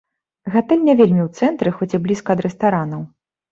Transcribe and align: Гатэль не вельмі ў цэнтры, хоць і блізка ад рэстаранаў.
Гатэль 0.55 0.81
не 0.87 0.95
вельмі 1.01 1.21
ў 1.25 1.27
цэнтры, 1.41 1.75
хоць 1.77 1.91
і 1.93 2.01
блізка 2.07 2.29
ад 2.39 2.45
рэстаранаў. 2.49 3.01